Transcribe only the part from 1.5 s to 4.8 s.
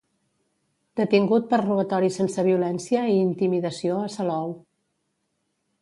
per robatori sense violència i intimidació a Salou.